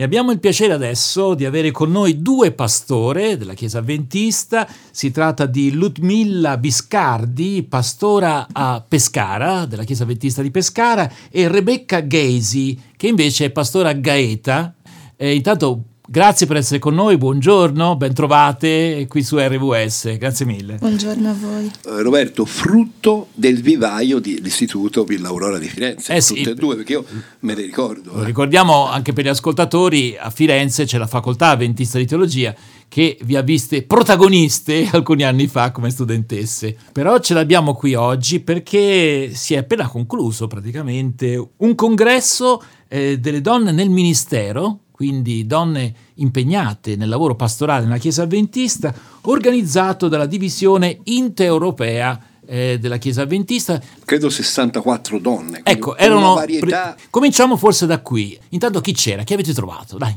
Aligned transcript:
E 0.00 0.02
abbiamo 0.02 0.30
il 0.30 0.40
piacere 0.40 0.72
adesso 0.72 1.34
di 1.34 1.44
avere 1.44 1.70
con 1.72 1.90
noi 1.90 2.22
due 2.22 2.52
pastore 2.52 3.36
della 3.36 3.52
Chiesa 3.52 3.80
Adventista. 3.80 4.66
Si 4.90 5.10
tratta 5.10 5.44
di 5.44 5.72
Ludmilla 5.72 6.56
Biscardi, 6.56 7.66
pastora 7.68 8.46
a 8.50 8.82
Pescara, 8.88 9.66
della 9.66 9.84
Chiesa 9.84 10.04
Adventista 10.04 10.40
di 10.40 10.50
Pescara, 10.50 11.12
e 11.30 11.48
Rebecca 11.48 12.00
Gaisi, 12.00 12.80
che 12.96 13.08
invece 13.08 13.44
è 13.44 13.50
pastora 13.50 13.90
a 13.90 13.92
Gaeta. 13.92 14.74
E 15.16 15.34
intanto 15.34 15.84
Grazie 16.12 16.48
per 16.48 16.56
essere 16.56 16.80
con 16.80 16.96
noi, 16.96 17.16
buongiorno, 17.16 17.94
bentrovate 17.94 19.06
qui 19.08 19.22
su 19.22 19.38
RWS, 19.38 20.18
grazie 20.18 20.44
mille. 20.44 20.74
Buongiorno 20.74 21.30
a 21.30 21.34
voi. 21.34 21.70
Eh, 21.86 22.02
Roberto, 22.02 22.44
frutto 22.44 23.28
del 23.32 23.62
vivaio 23.62 24.18
dell'Istituto 24.18 25.04
Villa 25.04 25.28
Aurora 25.28 25.56
di 25.56 25.68
Firenze, 25.68 26.12
Eh 26.12 26.20
tutte 26.20 26.42
sì. 26.42 26.50
e 26.50 26.54
due, 26.54 26.74
perché 26.74 26.94
io 26.94 27.04
me 27.38 27.54
le 27.54 27.62
ricordo. 27.62 28.10
Lo 28.12 28.22
eh. 28.22 28.24
ricordiamo 28.24 28.88
anche 28.88 29.12
per 29.12 29.24
gli 29.24 29.28
ascoltatori, 29.28 30.16
a 30.18 30.30
Firenze 30.30 30.84
c'è 30.84 30.98
la 30.98 31.06
facoltà 31.06 31.50
avventista 31.50 31.96
di 31.96 32.06
teologia 32.06 32.56
che 32.88 33.16
vi 33.22 33.36
ha 33.36 33.42
viste 33.42 33.84
protagoniste 33.84 34.88
alcuni 34.90 35.22
anni 35.22 35.46
fa 35.46 35.70
come 35.70 35.90
studentesse. 35.90 36.76
Però 36.90 37.20
ce 37.20 37.34
l'abbiamo 37.34 37.74
qui 37.74 37.94
oggi 37.94 38.40
perché 38.40 39.30
si 39.32 39.54
è 39.54 39.58
appena 39.58 39.86
concluso 39.86 40.48
praticamente 40.48 41.50
un 41.58 41.74
congresso 41.76 42.60
eh, 42.88 43.20
delle 43.20 43.40
donne 43.40 43.70
nel 43.70 43.90
ministero, 43.90 44.80
quindi 45.00 45.46
donne 45.46 45.94
impegnate 46.16 46.94
nel 46.94 47.08
lavoro 47.08 47.34
pastorale 47.34 47.84
nella 47.84 47.96
Chiesa 47.96 48.24
Adventista, 48.24 48.92
organizzato 49.22 50.08
dalla 50.08 50.26
divisione 50.26 50.98
intereuropea 51.04 52.20
eh, 52.44 52.76
della 52.78 52.98
Chiesa 52.98 53.22
Adventista 53.22 53.80
Credo 54.04 54.28
64 54.28 55.18
donne. 55.18 55.62
Ecco, 55.62 55.96
erano. 55.96 56.34
Varietà... 56.34 56.92
pre- 56.94 57.04
Cominciamo 57.08 57.56
forse 57.56 57.86
da 57.86 58.00
qui. 58.00 58.38
Intanto 58.50 58.82
chi 58.82 58.92
c'era? 58.92 59.22
Chi 59.22 59.32
avete 59.32 59.54
trovato? 59.54 59.96
Dai. 59.96 60.14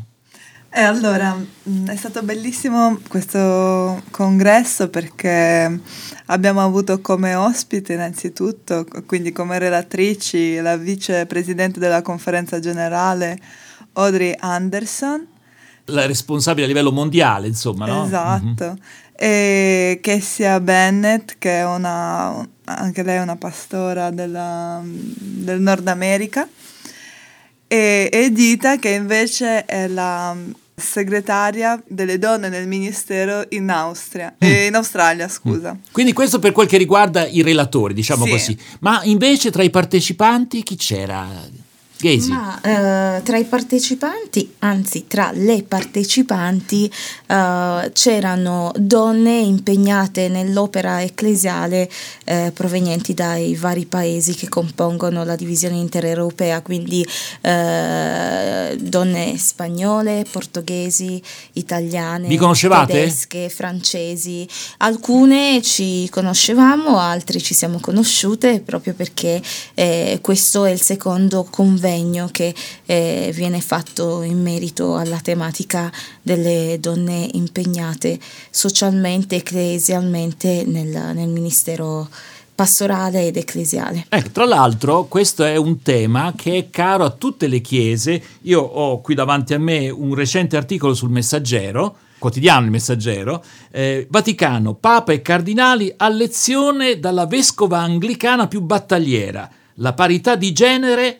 E 0.69 0.81
allora, 0.81 1.34
mh, 1.34 1.85
è 1.85 1.95
stato 1.95 2.21
bellissimo 2.21 2.99
questo 3.07 4.01
congresso 4.12 4.90
perché 4.90 5.79
abbiamo 6.25 6.62
avuto 6.62 6.99
come 6.99 7.35
ospite 7.35 7.93
innanzitutto, 7.93 8.85
quindi 9.05 9.31
come 9.31 9.59
relatrici, 9.59 10.59
la 10.59 10.75
vicepresidente 10.75 11.79
della 11.79 12.01
conferenza 12.01 12.59
generale 12.59 13.40
Audrey 13.94 14.36
Anderson. 14.40 15.27
La 15.86 16.05
responsabile 16.05 16.66
a 16.66 16.68
livello 16.68 16.91
mondiale, 16.91 17.48
insomma, 17.48 17.86
no? 17.86 18.05
Esatto. 18.05 18.77
E 19.16 19.99
Kessia 20.02 20.60
Bennett, 20.60 21.34
che 21.38 21.60
è 21.60 21.66
una, 21.66 22.46
anche 22.66 23.04
lei 23.04 23.18
è 23.18 23.21
una 23.21 23.36
pastora 23.36 24.10
della- 24.10 24.82
del 24.84 25.60
Nord 25.62 25.88
America, 25.88 26.48
e 27.68 28.10
Edita, 28.12 28.77
che 28.77 28.90
invece 28.90 29.66
è 29.66 29.88
la 29.88 30.36
segretaria 30.76 31.82
delle 31.88 32.18
donne 32.18 32.49
nel 32.49 32.68
ministero 32.68 33.46
in 33.49 33.70
Austria, 33.70 34.36
eh, 34.40 34.66
in 34.68 34.76
Australia, 34.76 35.27
scusa. 35.27 35.77
Quindi 35.91 36.14
questo 36.14 36.40
per 36.40 36.52
quel 36.52 36.68
che 36.68 36.77
riguarda 36.77 37.26
i 37.27 37.41
relatori, 37.41 37.94
diciamo 37.94 38.26
Sì. 38.26 38.32
così. 38.32 38.58
Ma 38.80 39.02
invece 39.04 39.52
tra 39.52 39.64
i 39.64 39.70
partecipanti 39.70 40.64
chi 40.64 40.76
c'era? 40.76 41.27
Gacy. 42.04 42.29
Ma 42.29 42.59
eh, 42.62 43.21
tra 43.23 43.37
i 43.37 43.46
partecipanti, 43.46 44.55
anzi 44.59 45.05
tra 45.07 45.32
le 45.34 45.63
partecipanti, 45.63 46.91
eh, 47.27 47.91
c'erano 47.93 48.73
donne 48.76 49.40
impegnate 49.40 50.27
nell'opera 50.27 51.01
ecclesiale 51.01 51.90
eh, 52.26 52.51
provenienti 52.54 53.13
dai 53.13 53.55
vari 53.55 53.85
paesi 53.85 54.34
che 54.35 54.49
compongono 54.49 55.24
la 55.24 55.37
divisione 55.37 55.77
intereuropea, 55.77 56.62
quindi 56.62 57.07
eh, 57.41 58.77
donne 58.77 59.37
spagnole, 59.37 60.26
portoghesi, 60.29 61.21
italiane, 61.54 62.27
tedesche, 62.85 63.48
francesi. 63.48 64.46
Alcune 64.79 65.62
ci 65.62 66.09
conoscevamo, 66.09 66.97
altre 67.00 67.40
ci 67.40 67.53
siamo 67.53 67.80
conosciute 67.80 68.59
proprio 68.59 68.94
perché 68.94 69.41
eh, 69.74 70.20
questo 70.22 70.66
è 70.66 70.72
il 70.72 70.81
secondo 70.81 71.47
convegno 71.50 71.91
che 72.31 72.54
eh, 72.86 73.31
viene 73.34 73.62
fatto 73.62 74.22
in 74.22 74.42
merito 74.42 74.96
alla 74.96 75.20
tematica 75.20 75.92
delle 76.22 76.78
donne 76.80 77.30
impegnate 77.34 78.20
socialmente, 78.50 79.38
ecclesialmente 79.38 80.64
nel, 80.66 81.12
nel 81.14 81.30
ministero 81.30 82.08
pastorale 82.56 83.28
ed 83.28 83.38
ecclesiale. 83.38 84.06
Ecco, 84.09 84.30
tra 84.32 84.46
l'altro 84.46 85.06
questo 85.06 85.44
è 85.44 85.56
un 85.56 85.82
tema 85.82 86.34
che 86.36 86.58
è 86.58 86.70
caro 86.70 87.03
a 87.03 87.09
tutte 87.09 87.48
le 87.48 87.62
chiese. 87.62 88.22
Io 88.44 88.62
ho 88.62 89.02
qui 89.02 89.16
davanti 89.16 89.53
a 89.53 89.59
me 89.59 89.90
un 89.90 90.14
recente 90.14 90.56
articolo 90.56 90.94
sul 90.94 91.09
Messaggero, 91.09 91.96
quotidiano 92.20 92.66
il 92.66 92.72
Messaggero, 92.72 93.44
eh, 93.72 94.08
Vaticano, 94.09 94.76
Papa 94.76 95.12
e 95.12 95.22
Cardinali 95.22 95.94
a 95.98 96.08
lezione 96.09 97.00
dalla 97.00 97.26
vescova 97.26 97.80
anglicana 97.80 98.48
più 98.48 98.62
battagliera. 98.62 99.50
La 99.76 99.94
parità 99.94 100.36
di 100.36 100.53
genere 100.53 101.20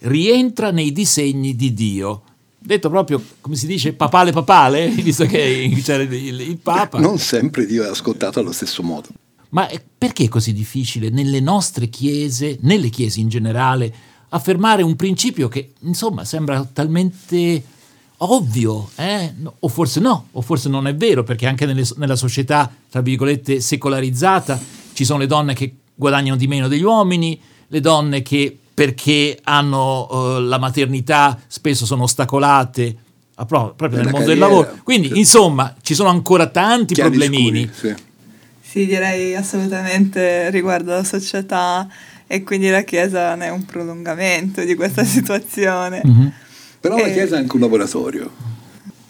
rientra 0.00 0.70
nei 0.70 0.92
disegni 0.92 1.54
di 1.56 1.72
Dio. 1.74 2.22
Detto 2.58 2.90
proprio, 2.90 3.22
come 3.40 3.56
si 3.56 3.66
dice, 3.66 3.92
papale 3.92 4.32
papale, 4.32 4.88
visto 4.90 5.24
che 5.26 5.70
c'era 5.82 6.02
il, 6.02 6.12
il- 6.12 6.56
Papa. 6.58 6.98
Non 6.98 7.18
sempre 7.18 7.66
Dio 7.66 7.84
è 7.84 7.88
ascoltato 7.88 8.40
allo 8.40 8.52
stesso 8.52 8.82
modo. 8.82 9.08
Ma 9.50 9.68
è- 9.68 9.82
perché 9.96 10.24
è 10.24 10.28
così 10.28 10.52
difficile 10.52 11.08
nelle 11.08 11.40
nostre 11.40 11.88
chiese, 11.88 12.58
nelle 12.62 12.90
chiese 12.90 13.20
in 13.20 13.28
generale, 13.28 13.92
affermare 14.30 14.82
un 14.82 14.94
principio 14.96 15.48
che 15.48 15.72
insomma 15.80 16.24
sembra 16.24 16.68
talmente 16.70 17.62
ovvio, 18.18 18.90
eh? 18.96 19.32
O 19.60 19.68
forse 19.68 20.00
no, 20.00 20.26
o 20.32 20.40
forse 20.42 20.68
non 20.68 20.86
è 20.86 20.94
vero, 20.94 21.22
perché 21.22 21.46
anche 21.46 21.64
nelle- 21.64 21.86
nella 21.96 22.16
società, 22.16 22.70
tra 22.90 23.00
virgolette, 23.00 23.60
secolarizzata, 23.60 24.60
ci 24.92 25.04
sono 25.04 25.20
le 25.20 25.26
donne 25.26 25.54
che 25.54 25.74
guadagnano 25.94 26.36
di 26.36 26.46
meno 26.48 26.68
degli 26.68 26.82
uomini, 26.82 27.40
le 27.68 27.80
donne 27.80 28.20
che 28.22 28.58
perché 28.78 29.38
hanno 29.42 30.08
eh, 30.38 30.40
la 30.42 30.58
maternità 30.58 31.36
spesso 31.48 31.84
sono 31.84 32.04
ostacolate 32.04 32.96
a 33.34 33.44
pro- 33.44 33.74
proprio 33.76 34.00
nel 34.02 34.10
mondo 34.10 34.26
del 34.28 34.38
carriera. 34.38 34.60
lavoro. 34.64 34.80
Quindi, 34.84 35.08
Sì. 35.08 35.18
insomma, 35.18 35.74
ci 35.82 35.94
sono 35.94 36.08
ancora 36.10 36.46
tanti 36.46 36.94
Chiari 36.94 37.10
problemini. 37.10 37.68
scuri, 37.72 37.94
sì. 37.96 38.06
Sì, 38.60 38.86
direi 38.86 39.34
assolutamente 39.34 40.50
riguardo 40.50 40.90
la 40.92 41.02
società 41.04 41.88
e 42.26 42.42
quindi 42.44 42.68
la 42.68 42.82
Chiesa 42.82 43.34
ne 43.34 43.46
è 43.46 43.50
un 43.50 43.64
prolungamento 43.64 44.62
di 44.62 44.74
questa 44.74 45.02
situazione. 45.04 46.00
Mhm. 46.04 46.32
Però 46.80 46.96
la 46.98 47.06
Eh. 47.06 47.12
Chiesa 47.12 47.36
è 47.36 47.38
anche 47.40 47.54
un 47.56 47.62
laboratorio. 47.62 48.30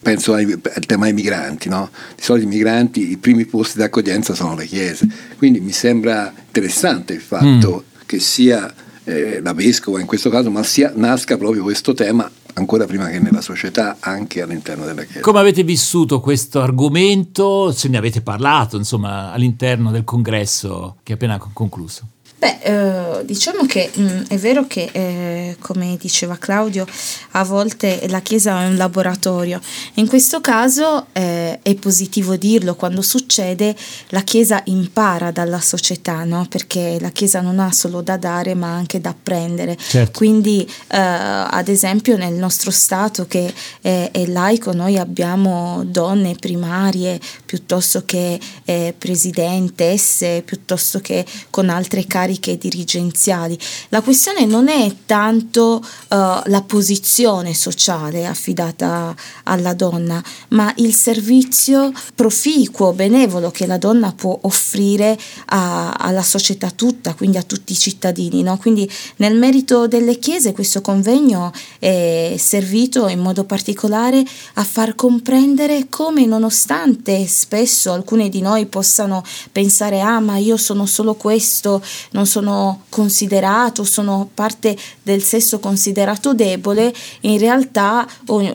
Penso 0.01 0.33
ai- 0.33 0.51
al 0.53 0.87
tema 0.87 1.05
dei 1.05 1.13
migranti, 1.13 1.69
no? 1.69 1.91
Di 2.17 2.23
solito 2.23 2.47
i 2.47 2.51
migranti, 2.51 3.11
i 3.11 3.17
primi 3.19 3.45
posti 3.45 3.79
d'accoglienza 3.79 4.35
sono 4.35 4.55
le 4.55 4.65
chiese. 4.65 5.07
Quindi 5.37 5.61
mi 5.61 5.73
sembra 5.73 6.33
interessante 6.47 7.13
il 7.15 7.21
fatto 7.21 7.85
che 8.07 8.19
sia 8.21 8.73
eh, 9.09 9.41
la 9.41 9.55
vescova 9.55 10.01
in 10.01 10.07
questo 10.07 10.29
caso, 10.29 10.51
ma 10.51 10.63
sia, 10.63 10.93
nasca 10.95 11.37
proprio 11.39 11.63
questo 11.63 11.95
tema 11.95 12.31
ancora 12.55 12.85
prima 12.87 13.09
che 13.09 13.19
nella 13.21 13.41
società, 13.41 13.97
anche 14.01 14.43
all'interno 14.43 14.85
della 14.85 15.05
Chiesa. 15.05 15.21
Come 15.21 15.39
avete 15.39 15.63
vissuto 15.63 16.21
questo 16.21 16.61
argomento? 16.61 17.73
Se 17.73 17.89
ne 17.89 17.97
avete 17.97 18.21
parlato, 18.21 18.77
insomma, 18.77 19.33
all'interno 19.33 19.91
del 19.91 20.05
congresso 20.05 20.97
che 21.03 21.13
è 21.13 21.15
appena 21.15 21.39
con- 21.39 21.53
concluso? 21.53 22.07
Beh, 22.39 22.59
eh, 22.63 23.25
diciamo 23.25 23.67
che 23.67 23.91
mh, 23.93 24.27
è 24.29 24.37
vero 24.37 24.65
che, 24.69 24.89
eh, 24.93 25.57
come 25.59 25.97
diceva 25.99 26.37
Claudio, 26.37 26.87
a 27.33 27.43
volte 27.43 28.07
la 28.09 28.21
Chiesa 28.21 28.63
è 28.63 28.67
un 28.69 28.77
laboratorio. 28.77 29.61
In 29.95 30.07
questo 30.07 30.41
caso 30.41 31.07
eh, 31.13 31.59
è 31.61 31.75
positivo 31.75 32.37
dirlo, 32.37 32.77
quando 32.77 33.03
succede 33.03 33.75
la 34.11 34.21
Chiesa 34.21 34.61
impara 34.67 35.33
dalla 35.33 35.61
società, 35.61 36.23
no? 36.23 36.47
perché 36.49 36.99
la 37.01 37.11
Chiesa 37.11 37.41
non 37.41 37.59
ha 37.59 37.73
solo 37.73 38.03
da 38.03 38.17
dare 38.17 38.55
ma 38.55 38.69
anche 38.69 39.01
da 39.01 39.17
prendere. 39.21 39.77
Certo. 39.77 40.17
Quindi, 40.17 40.63
eh, 40.63 40.97
ad 40.97 41.67
esempio, 41.67 42.17
nel 42.17 42.35
nostro 42.35 42.71
Stato 42.71 43.27
che 43.27 43.53
è, 43.81 44.11
è 44.13 44.27
laico, 44.27 44.73
noi 44.73 44.97
abbiamo 44.97 45.83
donne 45.85 46.37
primarie 46.39 47.19
piuttosto 47.45 48.05
che 48.05 48.39
eh, 48.65 48.95
presidentesse, 48.97 50.43
piuttosto 50.45 51.01
che 51.01 51.27
con 51.51 51.69
altre 51.69 52.07
cariche 52.07 52.27
dirigenziali. 52.37 53.59
La 53.89 54.03
questione 54.03 54.45
non 54.45 54.69
è 54.69 54.95
tanto 55.07 55.83
eh, 55.83 56.17
la 56.45 56.63
posizione 56.67 57.55
sociale 57.55 58.27
affidata 58.27 59.15
alla 59.45 59.75
donna, 59.75 60.23
ma 60.49 60.73
il 60.77 60.95
servizio 60.95 61.93
proficuo, 62.15 62.93
benevolo 62.93 63.51
che 63.51 63.67
la 63.67 63.79
donna 63.79 64.13
può 64.13 64.39
offrire 64.43 65.19
a- 65.47 65.93
alla 65.93 66.23
società 66.23 66.71
tutta 66.71 66.98
tutta, 66.99 67.15
quindi 67.15 67.37
a 67.39 67.43
tutti 67.43 67.73
i 67.73 67.77
cittadini. 67.77 68.43
No? 68.43 68.59
Quindi 68.59 68.91
nel 69.17 69.37
merito 69.37 69.87
delle 69.87 70.19
chiese 70.19 70.53
questo 70.53 70.81
convegno 70.81 71.53
è 71.79 72.35
servito 72.37 73.09
in 73.09 73.21
modo 73.21 73.45
particolare 73.45 74.25
a 74.55 74.65
far 74.65 74.95
comprendere 74.95 75.87
come 75.89 76.27
nonostante 76.27 77.27
spesso 77.27 77.93
alcuni 77.93 78.29
di 78.29 78.41
noi 78.41 78.67
possano 78.67 79.23
pensare 79.53 80.01
ah 80.01 80.21
ma 80.21 80.37
io 80.37 80.57
sono 80.57 80.87
solo 80.87 81.15
questo, 81.15 81.83
non 82.11 82.27
sono 82.27 82.83
considerato, 82.89 83.85
sono 83.85 84.29
parte 84.33 84.77
del 85.03 85.23
sesso 85.23 85.61
considerato 85.61 86.35
debole, 86.35 86.93
in 87.21 87.39
realtà 87.39 88.07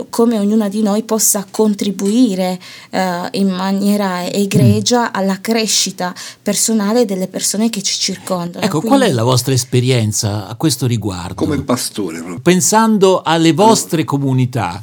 come 0.09 0.37
ognuna 0.37 0.67
di 0.67 0.81
noi 0.81 1.03
possa 1.03 1.45
contribuire 1.49 2.59
eh, 2.89 3.27
in 3.31 3.49
maniera 3.49 4.25
egregia 4.25 5.11
alla 5.11 5.39
crescita 5.39 6.13
personale 6.41 7.05
delle 7.05 7.27
persone 7.27 7.69
che 7.69 7.81
ci 7.81 7.97
circondano. 7.97 8.32
Ecco, 8.59 8.79
Quindi, 8.79 8.87
qual 8.87 9.01
è 9.01 9.11
la 9.11 9.23
vostra 9.23 9.53
esperienza 9.53 10.47
a 10.47 10.55
questo 10.55 10.87
riguardo? 10.87 11.35
Come 11.35 11.61
pastore. 11.61 12.21
Pensando 12.41 13.21
alle 13.21 13.53
vostre 13.53 14.03
comunità, 14.03 14.81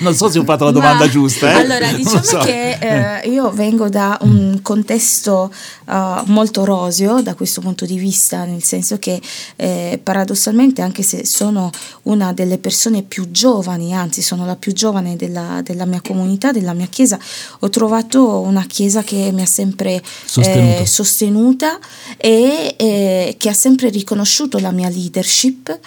non 0.00 0.14
so 0.14 0.28
se 0.28 0.38
ho 0.38 0.44
fatto 0.44 0.64
la 0.64 0.70
domanda 0.70 1.04
Ma, 1.04 1.10
giusta. 1.10 1.52
Eh? 1.52 1.54
Allora, 1.54 1.92
diciamo 1.92 2.22
so. 2.22 2.38
che 2.38 2.78
eh, 2.80 3.28
io 3.28 3.50
vengo 3.50 3.88
da 3.88 4.18
un 4.22 4.60
contesto 4.62 5.52
uh, 5.86 6.22
molto 6.26 6.64
roseo 6.64 7.22
da 7.22 7.34
questo 7.34 7.60
punto 7.60 7.84
di 7.86 7.96
vista, 7.96 8.44
nel 8.44 8.62
senso 8.62 8.98
che 8.98 9.20
eh, 9.56 10.00
paradossalmente, 10.02 10.82
anche 10.82 11.02
se 11.02 11.24
sono 11.24 11.70
una 12.04 12.32
delle 12.32 12.58
persone 12.58 13.02
più 13.02 13.30
giovani, 13.30 13.94
anzi 13.94 14.22
sono 14.22 14.44
la 14.46 14.56
più 14.56 14.72
giovane 14.72 15.16
della, 15.16 15.60
della 15.62 15.84
mia 15.84 16.00
comunità, 16.00 16.52
della 16.52 16.72
mia 16.72 16.86
chiesa, 16.86 17.18
ho 17.60 17.68
trovato 17.68 18.40
una 18.40 18.64
chiesa 18.66 19.02
che 19.02 19.30
mi 19.32 19.42
ha 19.42 19.46
sempre 19.46 20.02
eh, 20.36 20.84
sostenuta 20.86 21.78
e 22.16 22.74
eh, 22.76 23.34
che 23.38 23.48
ha 23.48 23.54
sempre 23.54 23.88
riconosciuto 23.90 24.58
la 24.58 24.70
mia 24.70 24.88
leadership 24.88 25.78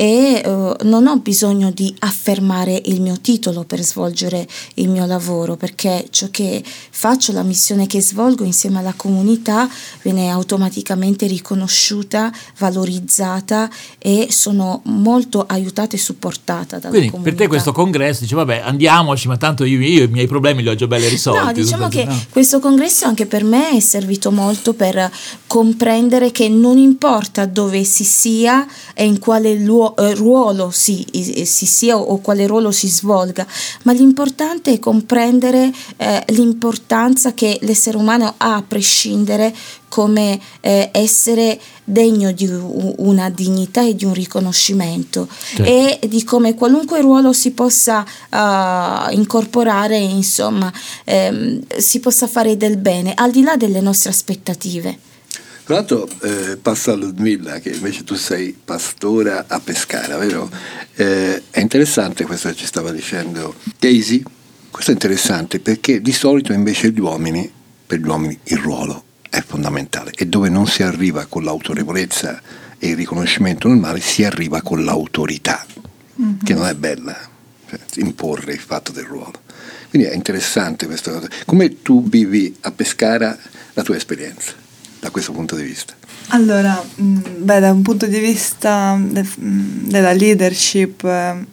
e 0.00 0.40
uh, 0.46 0.76
non 0.88 1.06
ho 1.06 1.18
bisogno 1.18 1.70
di 1.72 1.94
affermare 1.98 2.80
il 2.86 3.02
mio 3.02 3.20
titolo 3.20 3.64
per 3.64 3.82
svolgere 3.82 4.48
il 4.76 4.88
mio 4.88 5.04
lavoro 5.04 5.56
perché 5.56 6.06
ciò 6.08 6.28
che 6.30 6.64
faccio, 6.64 7.32
la 7.32 7.42
missione 7.42 7.86
che 7.86 8.00
svolgo 8.00 8.42
insieme 8.44 8.78
alla 8.78 8.94
comunità 8.96 9.68
viene 10.00 10.30
automaticamente 10.30 11.26
riconosciuta, 11.26 12.32
valorizzata 12.56 13.68
e 13.98 14.28
sono 14.30 14.80
molto 14.84 15.44
aiutata 15.46 15.96
e 15.96 15.98
supportata 15.98 16.78
dalla 16.78 16.88
Quindi 16.88 17.10
comunità. 17.10 17.36
per 17.36 17.38
te 17.42 17.48
questo 17.48 17.72
congresso 17.72 18.22
dice 18.22 18.36
vabbè 18.36 18.62
andiamoci 18.64 19.28
ma 19.28 19.36
tanto 19.36 19.64
io, 19.64 19.80
io 19.80 20.04
i 20.04 20.08
miei 20.08 20.26
problemi 20.26 20.62
li 20.62 20.70
ho 20.70 20.74
già 20.74 20.86
belli 20.86 21.08
risolti. 21.08 21.44
No, 21.44 21.52
diciamo 21.52 21.88
che 21.88 22.06
no. 22.06 22.18
questo 22.30 22.58
congresso 22.58 23.04
anche 23.04 23.26
per 23.26 23.44
me 23.44 23.72
è 23.72 23.80
servito 23.80 24.30
molto 24.30 24.72
per 24.72 25.12
comprendere 25.46 26.30
che 26.30 26.48
non 26.48 26.78
importa 26.78 27.44
dove 27.44 27.84
si 27.84 28.04
sia 28.04 28.66
e 28.94 29.04
in 29.04 29.18
quale 29.18 29.52
luogo 29.56 29.88
eh, 29.96 30.14
ruolo 30.14 30.70
si, 30.70 31.06
si, 31.12 31.66
sia 31.66 31.96
o 31.98 32.18
quale 32.18 32.46
ruolo 32.46 32.70
si 32.70 32.88
svolga, 32.88 33.46
ma 33.82 33.92
l'importante 33.92 34.72
è 34.72 34.78
comprendere 34.78 35.72
eh, 35.96 36.24
l'importanza 36.28 37.34
che 37.34 37.58
l'essere 37.62 37.96
umano 37.96 38.34
ha 38.36 38.56
a 38.56 38.64
prescindere 38.66 39.54
come 39.88 40.40
eh, 40.60 40.88
essere 40.92 41.60
degno 41.82 42.30
di 42.30 42.46
una 42.46 43.28
dignità 43.28 43.82
e 43.84 43.96
di 43.96 44.04
un 44.04 44.14
riconoscimento 44.14 45.26
certo. 45.28 45.64
e 45.64 46.08
di 46.08 46.22
come 46.22 46.54
qualunque 46.54 47.00
ruolo 47.00 47.32
si 47.32 47.50
possa 47.50 48.04
uh, 48.04 49.12
incorporare, 49.12 49.96
insomma, 49.96 50.72
ehm, 51.04 51.60
si 51.76 51.98
possa 51.98 52.28
fare 52.28 52.56
del 52.56 52.76
bene, 52.76 53.14
al 53.14 53.32
di 53.32 53.42
là 53.42 53.56
delle 53.56 53.80
nostre 53.80 54.10
aspettative. 54.10 55.09
Tra 55.70 55.78
l'altro 55.78 56.08
eh, 56.22 56.56
passa 56.56 56.90
a 56.90 56.94
Ludmilla, 56.96 57.60
che 57.60 57.70
invece 57.70 58.02
tu 58.02 58.16
sei 58.16 58.58
pastora 58.64 59.44
a 59.46 59.60
Pescara, 59.60 60.16
vero? 60.16 60.50
Eh, 60.96 61.44
è 61.48 61.60
interessante 61.60 62.24
questo 62.24 62.48
che 62.48 62.56
ci 62.56 62.66
stava 62.66 62.90
dicendo 62.90 63.54
Daisy, 63.78 64.20
questo 64.68 64.90
è 64.90 64.94
interessante 64.94 65.60
perché 65.60 66.00
di 66.00 66.10
solito 66.10 66.52
invece 66.52 66.90
gli 66.90 66.98
uomini, 66.98 67.48
per 67.86 68.00
gli 68.00 68.06
uomini 68.08 68.36
il 68.46 68.56
ruolo 68.56 69.04
è 69.30 69.40
fondamentale 69.46 70.10
e 70.16 70.26
dove 70.26 70.48
non 70.48 70.66
si 70.66 70.82
arriva 70.82 71.26
con 71.26 71.44
l'autorevolezza 71.44 72.42
e 72.76 72.88
il 72.88 72.96
riconoscimento 72.96 73.68
normale 73.68 74.00
si 74.00 74.24
arriva 74.24 74.62
con 74.62 74.82
l'autorità, 74.82 75.64
mm-hmm. 76.20 76.38
che 76.42 76.52
non 76.52 76.66
è 76.66 76.74
bella, 76.74 77.16
cioè, 77.68 77.78
imporre 77.98 78.54
il 78.54 78.58
fatto 78.58 78.90
del 78.90 79.04
ruolo. 79.04 79.40
Quindi 79.88 80.08
è 80.08 80.14
interessante 80.14 80.86
questa 80.86 81.12
cosa. 81.12 81.28
Come 81.46 81.80
tu 81.80 82.02
vivi 82.02 82.56
a 82.62 82.72
Pescara 82.72 83.38
la 83.74 83.82
tua 83.84 83.94
esperienza? 83.94 84.66
Da 85.00 85.10
questo 85.10 85.32
punto 85.32 85.56
di 85.56 85.62
vista? 85.62 85.94
Allora, 86.28 86.82
mm, 87.00 87.18
beh, 87.38 87.60
da 87.60 87.72
un 87.72 87.82
punto 87.82 88.06
di 88.06 88.18
vista 88.18 88.98
de, 89.00 89.22
mm, 89.22 89.88
della 89.88 90.12
leadership, 90.12 91.02
eh, 91.04 91.44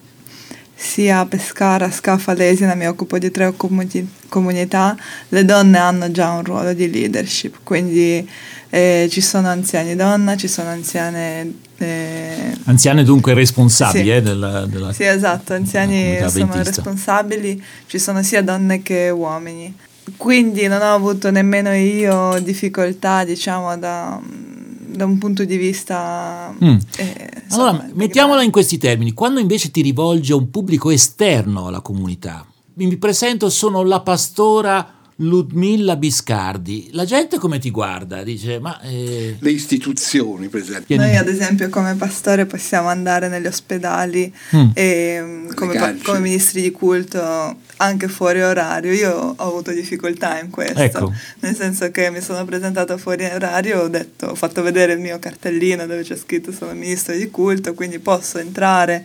sia 0.75 1.19
a 1.19 1.25
Pescara, 1.25 1.89
Scafa, 1.89 2.33
Lesina, 2.33 2.75
mi 2.75 2.85
occupo 2.85 3.17
di 3.17 3.31
tre 3.31 3.51
comuni- 3.55 4.07
comunità, 4.29 4.95
le 5.29 5.43
donne 5.43 5.79
hanno 5.79 6.11
già 6.11 6.29
un 6.31 6.43
ruolo 6.43 6.73
di 6.73 6.91
leadership, 6.91 7.57
quindi 7.63 8.29
eh, 8.69 9.07
ci 9.09 9.21
sono 9.21 9.47
anziani 9.47 9.95
donna, 9.95 10.35
ci 10.35 10.47
sono 10.47 10.69
anziane... 10.69 11.65
Eh, 11.79 12.57
anziane 12.65 13.03
dunque 13.03 13.33
responsabili 13.33 14.03
sì. 14.03 14.11
eh, 14.11 14.21
della, 14.21 14.65
della, 14.67 14.93
Sì, 14.93 15.03
esatto, 15.03 15.53
anziani 15.53 16.17
sono 16.29 16.61
responsabili, 16.61 17.63
ci 17.87 17.97
sono 17.97 18.21
sia 18.21 18.43
donne 18.43 18.83
che 18.83 19.09
uomini 19.09 19.73
quindi 20.15 20.67
non 20.67 20.81
ho 20.81 20.93
avuto 20.93 21.29
nemmeno 21.31 21.73
io 21.73 22.39
difficoltà, 22.39 23.23
diciamo, 23.23 23.77
da, 23.77 24.19
da 24.21 25.05
un 25.05 25.17
punto 25.17 25.43
di 25.43 25.57
vista... 25.57 26.53
Mm. 26.63 26.77
Eh, 26.97 27.31
allora, 27.49 27.87
mettiamola 27.93 28.43
in 28.43 28.51
questi 28.51 28.77
termini. 28.77 29.13
Quando 29.13 29.39
invece 29.39 29.71
ti 29.71 29.81
rivolgi 29.81 30.31
a 30.31 30.35
un 30.35 30.49
pubblico 30.49 30.89
esterno 30.89 31.67
alla 31.67 31.81
comunità, 31.81 32.45
mi 32.75 32.97
presento, 32.97 33.49
sono 33.49 33.83
la 33.83 34.01
pastora 34.01 34.96
Ludmilla 35.19 35.95
Biscardi. 35.95 36.89
La 36.91 37.05
gente 37.05 37.39
come 37.39 37.57
ti 37.57 37.71
guarda? 37.71 38.21
Dice, 38.21 38.59
ma... 38.59 38.79
Eh... 38.81 39.35
Le 39.39 39.49
istituzioni, 39.49 40.47
per 40.47 40.61
esempio. 40.61 40.95
Noi 40.97 41.15
ad 41.15 41.27
esempio 41.27 41.69
come 41.69 41.95
pastore 41.95 42.45
possiamo 42.45 42.87
andare 42.89 43.27
negli 43.27 43.47
ospedali 43.47 44.31
mm. 44.55 44.69
e 44.73 45.47
come, 45.55 45.97
come, 46.03 46.19
ministri 46.19 46.61
di 46.61 46.71
culto 46.71 47.55
anche 47.77 48.07
fuori 48.07 48.41
orario. 48.41 48.91
Io 48.91 49.35
ho 49.35 49.47
avuto 49.47 49.71
difficoltà 49.71 50.39
in 50.39 50.51
questo, 50.51 50.79
ecco. 50.79 51.13
nel 51.39 51.55
senso 51.55 51.89
che 51.89 52.11
mi 52.11 52.21
sono 52.21 52.45
presentata 52.45 52.97
fuori 52.97 53.25
orario, 53.25 53.81
ho, 53.81 53.87
detto, 53.87 54.27
ho 54.27 54.35
fatto 54.35 54.61
vedere 54.61 54.93
il 54.93 54.99
mio 54.99 55.17
cartellino 55.17 55.87
dove 55.87 56.03
c'è 56.03 56.15
scritto 56.15 56.51
sono 56.51 56.73
ministro 56.73 57.15
di 57.15 57.29
culto, 57.31 57.73
quindi 57.73 57.97
posso 57.97 58.37
entrare 58.37 59.03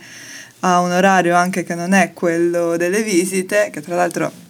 a 0.59 0.79
un 0.79 0.91
orario 0.91 1.35
anche 1.35 1.63
che 1.63 1.73
non 1.73 1.93
è 1.93 2.13
quello 2.13 2.77
delle 2.77 3.01
visite, 3.01 3.69
che 3.71 3.81
tra 3.81 3.95
l'altro 3.95 4.42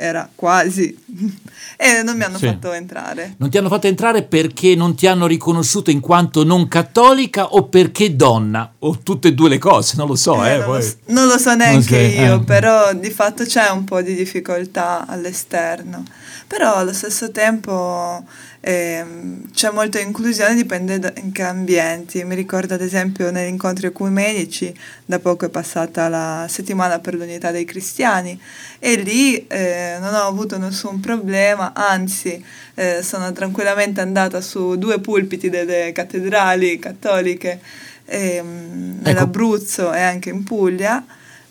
era 0.00 0.28
quasi 0.34 0.96
e 1.76 2.02
non 2.02 2.16
mi 2.16 2.24
hanno 2.24 2.38
sì. 2.38 2.46
fatto 2.46 2.72
entrare. 2.72 3.34
Non 3.36 3.50
ti 3.50 3.58
hanno 3.58 3.68
fatto 3.68 3.86
entrare 3.86 4.22
perché 4.22 4.74
non 4.74 4.94
ti 4.94 5.06
hanno 5.06 5.26
riconosciuto 5.26 5.90
in 5.90 6.00
quanto 6.00 6.42
non 6.42 6.68
cattolica 6.68 7.52
o 7.52 7.68
perché 7.68 8.16
donna 8.16 8.72
o 8.78 8.98
tutte 8.98 9.28
e 9.28 9.34
due 9.34 9.50
le 9.50 9.58
cose, 9.58 9.96
non 9.96 10.06
lo 10.06 10.16
so. 10.16 10.42
Eh, 10.44 10.54
eh, 10.54 10.58
non, 10.58 10.66
lo 10.66 10.80
so 10.80 10.96
non, 11.06 11.26
lo 11.26 11.38
so 11.38 11.54
neanche 11.54 11.98
io, 11.98 12.36
eh. 12.36 12.40
però 12.40 12.94
di 12.94 13.10
fatto 13.10 13.44
c'è 13.44 13.68
un 13.70 13.84
po' 13.84 14.00
di 14.00 14.14
difficoltà 14.14 15.06
all'esterno, 15.06 16.02
però 16.46 16.76
allo 16.76 16.92
stesso 16.94 17.30
tempo 17.30 18.24
eh, 18.60 19.04
c'è 19.52 19.70
molta 19.70 19.98
inclusione, 19.98 20.54
dipende 20.54 20.98
da 20.98 21.12
in 21.16 21.32
che 21.32 21.42
ambienti. 21.42 22.22
Mi 22.24 22.34
ricordo 22.34 22.74
ad 22.74 22.82
esempio 22.82 23.30
negli 23.30 23.48
incontri 23.48 23.86
ecumenici, 23.86 24.74
da 25.04 25.18
poco 25.18 25.46
è 25.46 25.48
passata 25.48 26.08
la 26.08 26.46
settimana 26.48 26.98
per 26.98 27.14
l'unità 27.14 27.50
dei 27.50 27.64
cristiani 27.64 28.38
e 28.78 28.96
lì 28.96 29.46
eh, 29.46 29.96
non 30.00 30.14
ho 30.14 30.26
avuto 30.26 30.58
nessun 30.58 31.00
problema, 31.00 31.72
anzi 31.74 32.42
eh, 32.74 33.02
sono 33.02 33.32
tranquillamente 33.32 34.00
andata 34.00 34.40
su 34.40 34.76
due 34.76 35.00
pulpiti 35.00 35.48
delle 35.48 35.92
cattedrali 35.92 36.78
cattoliche 36.78 37.60
ehm, 38.04 38.96
ecco. 38.98 39.08
nell'Abruzzo 39.08 39.92
e 39.92 40.00
anche 40.00 40.28
in 40.28 40.44
Puglia 40.44 41.04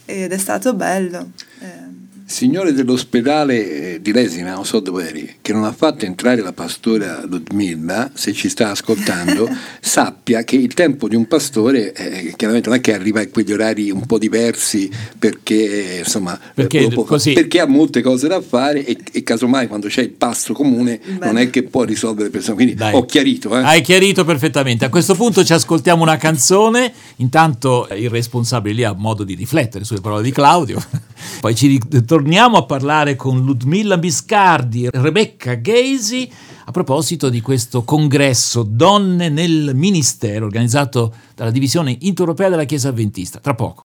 ed 0.06 0.32
è 0.32 0.38
stato 0.38 0.74
bello. 0.74 1.32
Eh. 1.60 1.99
Signore 2.30 2.74
dell'ospedale 2.74 3.96
eh, 3.96 4.02
di 4.04 4.12
Lesina, 4.12 4.54
non 4.54 4.64
so 4.64 4.80
dove 4.80 5.10
eri, 5.10 5.38
che 5.42 5.52
non 5.52 5.64
ha 5.64 5.72
fatto 5.72 6.06
entrare 6.06 6.42
la 6.42 6.54
pastora 6.54 7.26
Ludmilla, 7.26 8.12
se 8.14 8.34
ci 8.34 8.50
sta 8.50 8.70
ascoltando, 8.70 9.50
sappia 9.82 10.44
che 10.44 10.56
il 10.56 10.76
tempo 10.76 11.08
di 11.08 11.16
un 11.16 11.28
pastore 11.28 11.92
eh, 11.92 12.36
chiaramente 12.38 12.70
non 12.70 12.78
è 12.78 12.82
che 12.82 12.94
arriva 12.94 13.20
a 13.20 13.28
quegli 13.28 13.52
orari 13.52 13.90
un 13.90 14.06
po' 14.06 14.20
diversi 14.20 14.92
perché, 15.18 16.02
insomma, 16.04 16.40
perché, 16.54 16.88
perché 17.34 17.60
ha 17.62 17.66
molte 17.66 18.04
cose 18.04 18.28
da 18.28 18.40
fare 18.42 18.86
e, 18.86 18.96
e, 19.12 19.24
casomai 19.24 19.68
quando 19.68 19.88
c'è 19.88 20.02
il 20.02 20.12
pasto 20.12 20.54
comune 20.54 21.00
Beh. 21.04 21.26
non 21.26 21.40
è 21.40 21.50
che 21.50 21.64
può 21.64 21.84
risolvere 21.84 22.30
persone. 22.30 22.58
Quindi 22.58 22.76
Dai. 22.76 22.94
ho 22.94 23.06
chiarito. 23.06 23.58
Eh. 23.58 23.64
Hai 23.64 23.82
chiarito 23.82 24.24
perfettamente. 24.24 24.86
A 24.86 24.90
questo 24.90 25.16
punto 25.16 25.44
ci 25.44 25.54
ascoltiamo 25.54 26.04
una 26.04 26.18
canzone, 26.18 26.94
intanto 27.16 27.88
il 27.98 28.12
responsabile 28.12 28.76
lì 28.76 28.84
ha 28.84 28.94
modo 28.94 29.24
di 29.24 29.34
riflettere 29.34 29.84
sulle 29.84 30.00
parole 30.00 30.22
di 30.22 30.32
Claudio, 30.32 30.80
poi 31.42 31.56
ci 31.56 31.80
ritorniamo 31.90 32.18
torniamo 32.20 32.58
a 32.58 32.66
parlare 32.66 33.16
con 33.16 33.46
Ludmilla 33.46 33.98
Biscardi, 33.98 34.90
Rebecca 34.92 35.54
Gacy 35.54 36.30
a 36.66 36.72
proposito 36.72 37.30
di 37.30 37.40
questo 37.40 37.84
congresso 37.84 38.64
Donne 38.64 39.30
nel 39.30 39.72
Ministero 39.74 40.44
organizzato 40.44 41.14
dalla 41.34 41.50
Divisione 41.50 41.96
Inter-Europea 41.98 42.50
della 42.50 42.66
Chiesa 42.66 42.90
Adventista. 42.90 43.40
Tra 43.40 43.56
poco. 43.56 43.84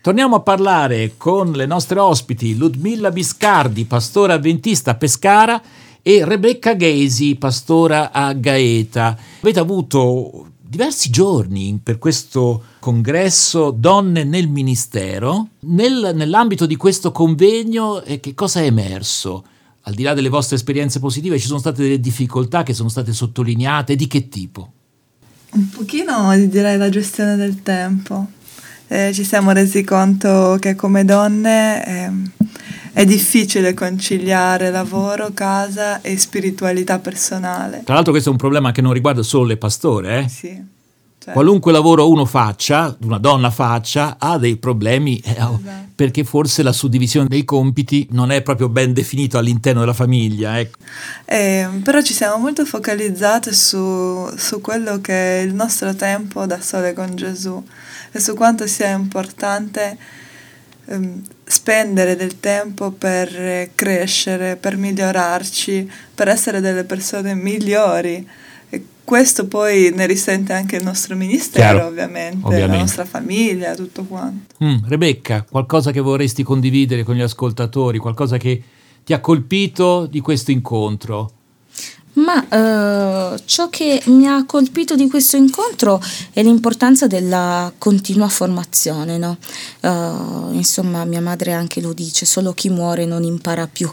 Torniamo 0.00 0.36
a 0.36 0.40
parlare 0.40 1.18
con 1.18 1.52
le 1.52 1.66
nostre 1.66 2.00
ospiti 2.00 2.56
Ludmilla 2.56 3.10
Biscardi, 3.10 3.84
pastora 3.84 4.34
avventista 4.34 4.92
a 4.92 4.94
Pescara, 4.94 5.62
e 6.00 6.24
Rebecca 6.24 6.72
Ghesi, 6.72 7.34
pastora 7.34 8.10
a 8.10 8.32
Gaeta. 8.32 9.18
Avete 9.40 9.60
avuto 9.60 10.52
diversi 10.76 11.08
giorni 11.08 11.80
per 11.82 11.96
questo 11.96 12.62
congresso 12.80 13.70
Donne 13.70 14.24
nel 14.24 14.46
Ministero. 14.46 15.48
Nel, 15.60 16.12
nell'ambito 16.14 16.66
di 16.66 16.76
questo 16.76 17.12
convegno, 17.12 18.02
eh, 18.02 18.20
che 18.20 18.34
cosa 18.34 18.60
è 18.60 18.64
emerso? 18.64 19.44
Al 19.82 19.94
di 19.94 20.02
là 20.02 20.12
delle 20.12 20.28
vostre 20.28 20.56
esperienze 20.56 20.98
positive, 20.98 21.38
ci 21.38 21.46
sono 21.46 21.60
state 21.60 21.82
delle 21.82 21.98
difficoltà 21.98 22.62
che 22.62 22.74
sono 22.74 22.90
state 22.90 23.14
sottolineate? 23.14 23.96
Di 23.96 24.06
che 24.06 24.28
tipo? 24.28 24.72
Un 25.52 25.70
pochino 25.70 26.36
direi 26.46 26.76
la 26.76 26.90
gestione 26.90 27.36
del 27.36 27.62
tempo 27.62 28.34
eh, 28.88 29.12
ci 29.12 29.24
siamo 29.24 29.50
resi 29.50 29.82
conto 29.82 30.58
che 30.60 30.76
come 30.76 31.04
donne 31.04 31.84
eh, 31.86 32.10
è 32.96 33.04
difficile 33.04 33.74
conciliare 33.74 34.70
lavoro, 34.70 35.32
casa 35.34 36.00
e 36.00 36.16
spiritualità 36.16 36.98
personale. 36.98 37.82
Tra 37.84 37.92
l'altro 37.92 38.10
questo 38.10 38.30
è 38.30 38.32
un 38.32 38.38
problema 38.38 38.72
che 38.72 38.80
non 38.80 38.94
riguarda 38.94 39.22
solo 39.22 39.44
le 39.44 39.58
pastore, 39.58 40.20
eh? 40.20 40.28
Sì. 40.30 40.64
Cioè. 41.22 41.34
Qualunque 41.34 41.72
lavoro 41.72 42.08
uno 42.08 42.24
faccia, 42.24 42.96
una 43.02 43.18
donna 43.18 43.50
faccia, 43.50 44.16
ha 44.18 44.38
dei 44.38 44.56
problemi 44.56 45.18
eh, 45.18 45.42
oh, 45.42 45.58
esatto. 45.60 45.88
perché 45.94 46.24
forse 46.24 46.62
la 46.62 46.72
suddivisione 46.72 47.28
dei 47.28 47.44
compiti 47.44 48.08
non 48.12 48.30
è 48.30 48.40
proprio 48.40 48.70
ben 48.70 48.94
definita 48.94 49.40
all'interno 49.40 49.80
della 49.80 49.92
famiglia. 49.92 50.58
Ecco. 50.58 50.78
Eh, 51.26 51.68
però 51.84 52.00
ci 52.00 52.14
siamo 52.14 52.38
molto 52.38 52.64
focalizzate 52.64 53.52
su, 53.52 54.26
su 54.38 54.62
quello 54.62 55.02
che 55.02 55.40
è 55.40 55.42
il 55.42 55.52
nostro 55.52 55.94
tempo 55.94 56.46
da 56.46 56.62
sole 56.62 56.94
con 56.94 57.14
Gesù 57.14 57.62
e 58.10 58.20
su 58.20 58.32
quanto 58.32 58.66
sia 58.66 58.88
importante 58.88 59.98
spendere 61.44 62.14
del 62.16 62.38
tempo 62.38 62.92
per 62.92 63.70
crescere, 63.74 64.56
per 64.56 64.76
migliorarci, 64.76 65.90
per 66.14 66.28
essere 66.28 66.60
delle 66.60 66.84
persone 66.84 67.34
migliori. 67.34 68.26
E 68.68 68.84
questo 69.02 69.46
poi 69.46 69.92
ne 69.94 70.06
risente 70.06 70.52
anche 70.52 70.76
il 70.76 70.84
nostro 70.84 71.16
ministero, 71.16 71.86
ovviamente, 71.86 72.46
ovviamente, 72.46 72.72
la 72.72 72.78
nostra 72.78 73.04
famiglia, 73.04 73.74
tutto 73.74 74.04
quanto. 74.04 74.54
Mm, 74.64 74.84
Rebecca, 74.86 75.44
qualcosa 75.48 75.90
che 75.90 76.00
vorresti 76.00 76.42
condividere 76.42 77.02
con 77.02 77.14
gli 77.14 77.22
ascoltatori, 77.22 77.98
qualcosa 77.98 78.36
che 78.36 78.62
ti 79.04 79.12
ha 79.12 79.20
colpito 79.20 80.06
di 80.06 80.20
questo 80.20 80.50
incontro? 80.50 81.30
Ma 82.16 82.46
eh, 82.48 83.40
ciò 83.44 83.68
che 83.68 84.02
mi 84.06 84.26
ha 84.26 84.44
colpito 84.46 84.94
di 84.94 85.08
questo 85.08 85.36
incontro 85.36 86.00
è 86.32 86.42
l'importanza 86.42 87.06
della 87.06 87.70
continua 87.76 88.28
formazione, 88.28 89.18
no? 89.18 89.36
uh, 89.82 90.54
insomma, 90.54 91.04
mia 91.04 91.20
madre 91.20 91.52
anche 91.52 91.82
lo 91.82 91.92
dice: 91.92 92.24
solo 92.24 92.54
chi 92.54 92.70
muore 92.70 93.04
non 93.04 93.22
impara 93.22 93.66
più. 93.66 93.90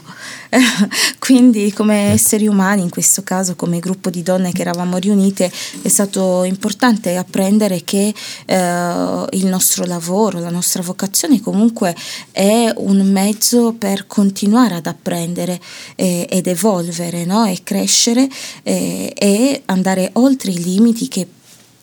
Quindi, 1.18 1.70
come 1.74 2.06
ecco. 2.06 2.14
esseri 2.14 2.46
umani, 2.46 2.80
in 2.80 2.88
questo 2.88 3.22
caso, 3.22 3.56
come 3.56 3.78
gruppo 3.78 4.08
di 4.08 4.22
donne 4.22 4.52
che 4.52 4.62
eravamo 4.62 4.96
riunite, 4.96 5.52
è 5.82 5.88
stato 5.88 6.44
importante 6.44 7.16
apprendere 7.16 7.82
che 7.84 8.14
uh, 8.46 9.26
il 9.32 9.46
nostro 9.46 9.84
lavoro, 9.84 10.38
la 10.38 10.50
nostra 10.50 10.82
vocazione, 10.82 11.42
comunque 11.42 11.94
è 12.32 12.72
un 12.76 13.06
mezzo 13.10 13.74
per 13.76 14.06
continuare 14.06 14.76
ad 14.76 14.86
apprendere 14.86 15.60
eh, 15.96 16.26
ed 16.30 16.46
evolvere 16.46 17.26
no? 17.26 17.44
e 17.44 17.60
crescere 17.62 18.13
crescere 18.14 18.28
eh, 18.62 19.12
e 19.14 19.62
andare 19.66 20.10
oltre 20.14 20.52
i 20.52 20.62
limiti 20.62 21.08
che 21.08 21.26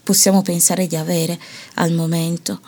possiamo 0.04 0.42
pensare 0.42 0.88
di 0.88 0.96
avere 0.96 1.38
al 1.76 1.92
momento. 1.92 2.60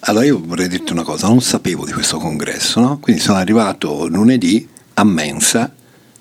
Allora 0.00 0.24
io 0.24 0.40
vorrei 0.42 0.68
dirti 0.68 0.92
una 0.92 1.02
cosa, 1.02 1.28
non 1.28 1.42
sapevo 1.42 1.84
di 1.84 1.92
questo 1.92 2.18
congresso, 2.18 2.80
no? 2.80 2.98
quindi 2.98 3.20
sono 3.20 3.36
arrivato 3.36 4.06
lunedì 4.06 4.66
a 4.94 5.04
Mensa 5.04 5.72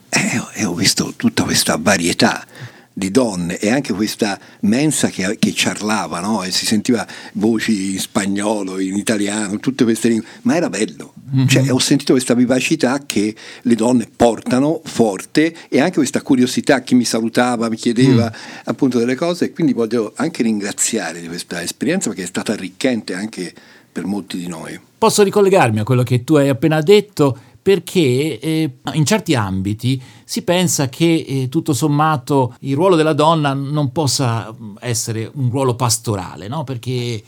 e, 0.10 0.66
ho 0.66 0.74
visto 0.74 1.14
tutta 1.16 1.44
questa 1.44 1.78
varietà 1.80 2.46
di 2.92 3.10
donne 3.10 3.58
e 3.58 3.70
anche 3.70 3.94
questa 3.94 4.38
mensa 4.62 5.08
che, 5.08 5.38
che 5.40 5.54
ciarlava 5.54 6.20
no? 6.20 6.44
e 6.44 6.52
si 6.52 6.66
sentiva 6.66 7.08
voci 7.34 7.94
in 7.94 8.00
spagnolo, 8.00 8.80
in 8.80 8.98
italiano, 8.98 9.58
tutte 9.60 9.86
queste 9.86 10.10
lingue, 10.10 10.28
ma 10.42 10.58
era 10.58 10.70
bello. 10.70 11.14
Mm-hmm. 11.34 11.48
Cioè, 11.48 11.72
ho 11.72 11.80
sentito 11.80 12.14
questa 12.14 12.34
vivacità 12.34 13.04
che 13.06 13.36
le 13.62 13.76
donne 13.76 14.08
portano 14.14 14.82
forte 14.84 15.54
e 15.70 15.80
anche 15.80 15.96
questa 15.96 16.22
curiosità, 16.22 16.82
chi 16.82 16.96
mi 16.96 17.06
salutava, 17.06 17.70
mi 17.70 17.76
chiedeva 17.76 18.26
mm. 18.26 18.62
appunto 18.66 18.98
delle 18.98 19.16
cose 19.16 19.52
quindi 19.52 19.74
voglio 19.74 20.14
anche 20.16 20.44
ringraziare 20.44 21.20
di 21.22 21.28
questa 21.28 21.62
esperienza 21.62 22.10
perché 22.10 22.24
è 22.24 22.28
stata 22.28 22.54
arricchente 22.54 23.14
anche 23.14 23.54
per 23.92 24.06
molti 24.06 24.38
di 24.38 24.48
noi. 24.48 24.80
Posso 24.98 25.24
ricollegarmi 25.24 25.80
a 25.80 25.84
quello 25.84 26.04
che 26.04 26.24
tu 26.24 26.36
hai 26.36 26.50
appena 26.50 26.82
detto 26.82 27.38
perché 27.62 28.40
eh, 28.40 28.72
in 28.94 29.06
certi 29.06 29.36
ambiti 29.36 30.02
si 30.24 30.44
pensa 30.44 30.88
che 30.90 31.26
eh, 31.28 31.50
tutto 31.50 31.74
sommato 31.74 32.56
il 32.62 32.76
ruolo 32.76 32.96
della 32.96 33.14
donna 33.14 33.54
non 33.54 33.92
possa 33.92 34.54
essere 34.80 35.30
un 35.34 35.50
ruolo 35.50 35.76
pastorale, 35.76 36.48
no? 36.48 36.64
perché 36.64 37.22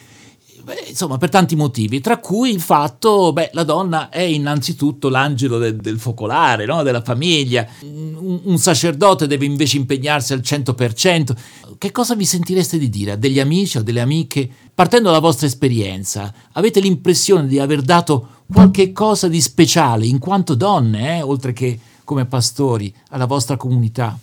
Beh, 0.63 0.85
insomma, 0.89 1.17
per 1.17 1.29
tanti 1.29 1.55
motivi, 1.55 2.01
tra 2.01 2.19
cui 2.19 2.51
il 2.51 2.61
fatto, 2.61 3.33
beh, 3.33 3.49
la 3.53 3.63
donna 3.63 4.09
è 4.09 4.21
innanzitutto 4.21 5.09
l'angelo 5.09 5.57
de- 5.57 5.75
del 5.75 5.99
focolare, 5.99 6.65
no? 6.65 6.83
della 6.83 7.01
famiglia, 7.01 7.67
un-, 7.81 8.41
un, 8.43 8.57
sacerdote 8.57 9.25
deve 9.25 9.45
invece 9.45 9.77
impegnarsi 9.77 10.33
al 10.33 10.41
100%. 10.41 11.35
Che 11.77 11.91
cosa 11.91 12.15
vi 12.15 12.25
sentireste 12.25 12.77
di 12.77 12.89
dire 12.89 13.11
a 13.11 13.15
degli 13.15 13.39
amici 13.39 13.77
o 13.77 13.83
delle 13.83 14.01
amiche, 14.01 14.47
partendo 14.73 15.07
dalla 15.07 15.19
vostra 15.19 15.47
esperienza, 15.47 16.31
avete 16.51 16.79
l'impressione 16.79 17.47
di 17.47 17.57
aver 17.57 17.81
dato 17.81 18.27
qualche 18.51 18.91
cosa 18.91 19.27
di 19.27 19.41
speciale 19.41 20.05
in 20.05 20.19
quanto 20.19 20.53
donne, 20.53 21.17
eh, 21.17 21.21
oltre 21.21 21.53
che 21.53 21.79
come 22.03 22.25
pastori, 22.25 22.93
alla 23.09 23.25
vostra 23.25 23.55
comunità? 23.57 24.17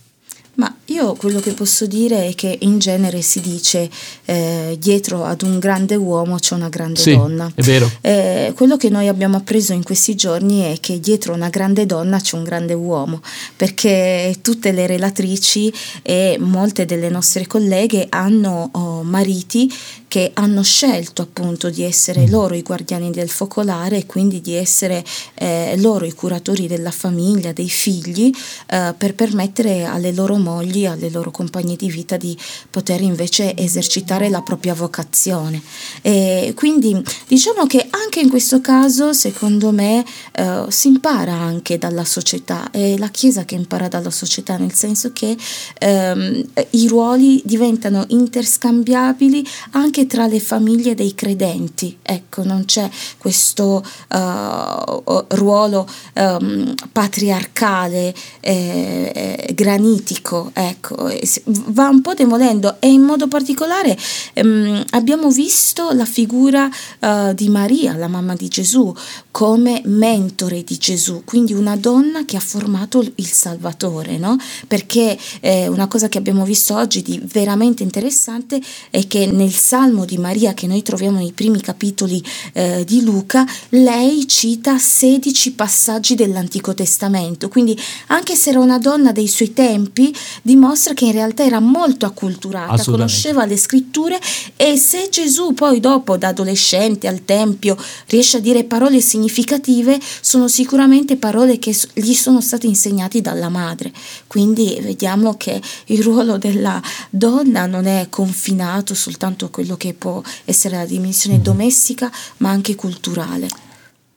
Ma 0.58 0.74
io 0.86 1.14
quello 1.14 1.38
che 1.38 1.52
posso 1.52 1.86
dire 1.86 2.28
è 2.28 2.34
che 2.34 2.58
in 2.62 2.80
genere 2.80 3.22
si 3.22 3.40
dice 3.40 3.88
eh, 4.24 4.76
dietro 4.80 5.24
ad 5.24 5.42
un 5.42 5.60
grande 5.60 5.94
uomo 5.94 6.34
c'è 6.36 6.54
una 6.54 6.68
grande 6.68 6.98
sì, 6.98 7.14
donna. 7.14 7.48
È 7.54 7.62
vero. 7.62 7.88
Eh, 8.00 8.52
quello 8.56 8.76
che 8.76 8.88
noi 8.88 9.06
abbiamo 9.06 9.36
appreso 9.36 9.72
in 9.72 9.84
questi 9.84 10.16
giorni 10.16 10.62
è 10.62 10.80
che 10.80 10.98
dietro 10.98 11.32
una 11.32 11.48
grande 11.48 11.86
donna 11.86 12.18
c'è 12.18 12.34
un 12.34 12.42
grande 12.42 12.74
uomo, 12.74 13.20
perché 13.54 14.34
tutte 14.42 14.72
le 14.72 14.88
relatrici 14.88 15.72
e 16.02 16.36
molte 16.40 16.86
delle 16.86 17.08
nostre 17.08 17.46
colleghe 17.46 18.06
hanno 18.08 18.68
oh, 18.72 19.04
mariti 19.04 19.72
che 20.08 20.30
hanno 20.34 20.62
scelto 20.62 21.22
appunto 21.22 21.70
di 21.70 21.82
essere 21.82 22.26
mm. 22.26 22.30
loro 22.30 22.54
i 22.54 22.62
guardiani 22.62 23.10
del 23.10 23.28
focolare 23.28 23.98
e 23.98 24.06
quindi 24.06 24.40
di 24.40 24.54
essere 24.54 25.04
eh, 25.34 25.74
loro 25.78 26.06
i 26.06 26.14
curatori 26.14 26.66
della 26.66 26.90
famiglia, 26.90 27.52
dei 27.52 27.68
figli, 27.68 28.32
eh, 28.68 28.94
per 28.96 29.14
permettere 29.14 29.84
alle 29.84 30.12
loro 30.12 30.36
mogli, 30.36 30.86
alle 30.86 31.10
loro 31.10 31.30
compagni 31.30 31.76
di 31.76 31.88
vita 31.90 32.16
di 32.16 32.36
poter 32.70 33.02
invece 33.02 33.56
esercitare 33.56 34.28
la 34.30 34.42
propria 34.42 34.74
vocazione. 34.74 35.62
E 36.02 36.52
quindi 36.56 37.00
diciamo 37.26 37.66
che 37.66 37.86
anche 37.90 38.20
in 38.20 38.30
questo 38.30 38.60
caso, 38.60 39.12
secondo 39.12 39.70
me, 39.70 40.04
eh, 40.32 40.64
si 40.68 40.88
impara 40.88 41.34
anche 41.34 41.78
dalla 41.78 42.04
società, 42.04 42.70
è 42.70 42.96
la 42.96 43.08
Chiesa 43.08 43.44
che 43.44 43.54
impara 43.54 43.88
dalla 43.88 44.10
società, 44.10 44.56
nel 44.56 44.72
senso 44.72 45.12
che 45.12 45.36
ehm, 45.78 46.44
i 46.70 46.88
ruoli 46.88 47.42
diventano 47.44 48.04
interscambiabili 48.08 49.46
anche 49.72 49.97
anche 49.98 50.06
tra 50.06 50.26
le 50.26 50.38
famiglie 50.38 50.94
dei 50.94 51.14
credenti. 51.14 51.96
Ecco, 52.02 52.44
non 52.44 52.64
c'è 52.64 52.88
questo 53.16 53.82
uh, 54.10 55.24
ruolo 55.28 55.88
um, 56.14 56.74
patriarcale, 56.92 58.14
eh, 58.40 59.50
granitico, 59.54 60.50
ecco, 60.52 61.10
va 61.46 61.88
un 61.88 62.00
po' 62.00 62.14
demolendo 62.14 62.76
e 62.78 62.88
in 62.90 63.02
modo 63.02 63.26
particolare 63.26 63.96
um, 64.36 64.84
abbiamo 64.90 65.30
visto 65.30 65.90
la 65.92 66.04
figura 66.04 66.68
uh, 67.00 67.32
di 67.34 67.48
Maria, 67.48 67.96
la 67.96 68.08
mamma 68.08 68.34
di 68.34 68.48
Gesù, 68.48 68.94
come 69.30 69.82
mentore 69.84 70.64
di 70.64 70.76
Gesù, 70.78 71.22
quindi 71.24 71.52
una 71.52 71.76
donna 71.76 72.24
che 72.24 72.36
ha 72.36 72.40
formato 72.40 73.04
il 73.14 73.26
Salvatore, 73.26 74.18
no? 74.18 74.36
Perché 74.66 75.16
eh, 75.40 75.68
una 75.68 75.86
cosa 75.86 76.08
che 76.08 76.18
abbiamo 76.18 76.44
visto 76.44 76.74
oggi 76.74 77.02
di 77.02 77.20
veramente 77.24 77.82
interessante 77.82 78.60
è 78.90 79.06
che 79.06 79.26
nel 79.26 79.52
Salmo 79.52 79.87
Salmo 79.88 80.04
di 80.04 80.18
Maria 80.18 80.52
che 80.52 80.66
noi 80.66 80.82
troviamo 80.82 81.16
nei 81.16 81.32
primi 81.32 81.62
capitoli 81.62 82.22
eh, 82.52 82.84
di 82.84 83.02
Luca, 83.02 83.46
lei 83.70 84.28
cita 84.28 84.76
16 84.76 85.52
passaggi 85.52 86.14
dell'Antico 86.14 86.74
Testamento, 86.74 87.48
quindi 87.48 87.78
anche 88.08 88.34
se 88.34 88.50
era 88.50 88.58
una 88.58 88.78
donna 88.78 89.12
dei 89.12 89.28
suoi 89.28 89.54
tempi, 89.54 90.14
dimostra 90.42 90.92
che 90.92 91.06
in 91.06 91.12
realtà 91.12 91.42
era 91.42 91.58
molto 91.58 92.04
acculturata, 92.04 92.84
conosceva 92.84 93.46
le 93.46 93.56
scritture 93.56 94.20
e 94.56 94.76
se 94.76 95.08
Gesù 95.10 95.54
poi 95.54 95.80
dopo 95.80 96.18
da 96.18 96.28
adolescente 96.28 97.08
al 97.08 97.24
Tempio 97.24 97.74
riesce 98.08 98.36
a 98.36 98.40
dire 98.40 98.64
parole 98.64 99.00
significative, 99.00 99.98
sono 100.20 100.48
sicuramente 100.48 101.16
parole 101.16 101.58
che 101.58 101.74
gli 101.94 102.12
sono 102.12 102.42
state 102.42 102.66
insegnate 102.66 103.22
dalla 103.22 103.48
madre. 103.48 103.90
Quindi 104.26 104.78
vediamo 104.82 105.38
che 105.38 105.58
il 105.86 106.02
ruolo 106.02 106.36
della 106.36 106.82
donna 107.08 107.64
non 107.64 107.86
è 107.86 108.08
confinato 108.10 108.92
soltanto 108.94 109.46
a 109.46 109.48
quello 109.48 109.76
che 109.78 109.94
può 109.94 110.22
essere 110.44 110.76
la 110.76 110.84
dimensione 110.84 111.40
domestica, 111.40 112.12
ma 112.38 112.50
anche 112.50 112.74
culturale 112.74 113.48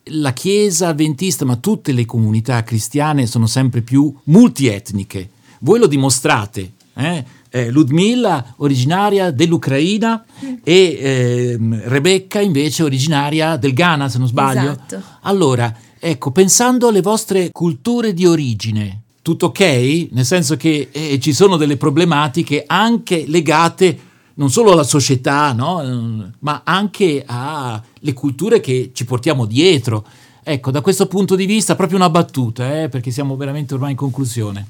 la 0.06 0.34
Chiesa 0.34 0.90
avventista, 0.90 1.46
ma 1.46 1.58
tutte 1.58 1.92
le 1.92 2.06
comunità 2.06 2.64
cristiane 2.64 3.28
sono 3.28 3.46
sempre 3.46 3.82
più 3.82 4.14
multietniche. 4.26 5.30
Voi 5.60 5.80
lo 5.80 5.88
dimostrate. 5.88 6.72
Eh? 6.96 7.24
Eh, 7.50 7.70
Ludmilla, 7.70 8.54
originaria 8.58 9.30
dell'Ucraina, 9.30 10.24
e 10.64 10.74
eh, 10.74 11.58
Rebecca, 11.60 12.40
invece, 12.40 12.84
originaria 12.84 13.58
del 13.58 13.74
Ghana, 13.74 14.10
se 14.10 14.18
non 14.18 14.28
sbaglio. 14.28 14.72
Esatto. 14.72 15.02
Allora, 15.22 15.74
ecco, 16.00 16.32
pensando 16.32 16.88
alle 16.88 17.02
vostre 17.02 17.52
culture 17.52 18.14
di 18.14 18.26
origine, 18.26 19.02
tutto 19.22 19.48
ok? 19.48 20.08
Nel 20.12 20.26
senso 20.26 20.56
che 20.56 20.90
eh, 20.92 21.20
ci 21.20 21.34
sono 21.34 21.58
delle 21.58 21.78
problematiche 21.78 22.64
anche 22.66 23.26
legate 23.28 24.00
non 24.42 24.50
solo 24.50 24.72
alla 24.72 24.84
società, 24.84 25.54
no? 25.54 26.32
ma 26.40 26.62
anche 26.66 27.24
alle 27.28 28.14
culture 28.14 28.60
che 28.60 28.90
ci 28.92 29.06
portiamo 29.06 29.46
dietro. 29.46 30.04
Ecco, 30.42 30.72
da 30.72 30.82
questo 30.82 31.06
punto 31.06 31.36
di 31.36 31.46
vista, 31.46 31.76
proprio 31.76 32.00
una 32.00 32.10
battuta, 32.10 32.82
eh, 32.82 32.90
perché 32.90 33.12
siamo 33.12 33.36
veramente 33.36 33.76
ormai 33.76 33.92
in 33.92 33.98
conclusione. 33.98 34.66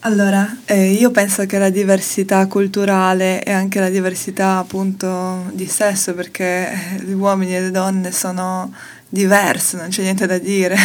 Allora, 0.00 0.58
eh, 0.66 0.90
io 0.90 1.10
penso 1.10 1.46
che 1.46 1.58
la 1.58 1.70
diversità 1.70 2.46
culturale 2.46 3.42
e 3.42 3.50
anche 3.52 3.80
la 3.80 3.88
diversità 3.88 4.58
appunto 4.58 5.46
di 5.52 5.66
sesso, 5.66 6.12
perché 6.12 7.00
gli 7.02 7.12
uomini 7.12 7.56
e 7.56 7.60
le 7.60 7.70
donne 7.70 8.12
sono 8.12 8.70
diversi, 9.08 9.76
non 9.76 9.88
c'è 9.88 10.02
niente 10.02 10.26
da 10.26 10.36
dire. 10.36 10.76